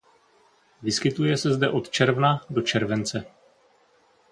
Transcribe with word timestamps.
Vyskytuje 0.83 1.37
se 1.37 1.53
zde 1.53 1.69
od 1.69 1.89
června 1.89 2.41
do 2.49 2.61
července. 2.61 3.25